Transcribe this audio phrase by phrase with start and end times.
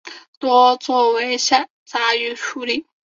[0.39, 2.87] 多做为下杂鱼处理。